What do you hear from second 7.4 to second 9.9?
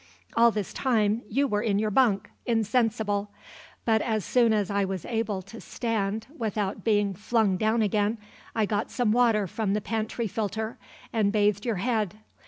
down again I got some water from the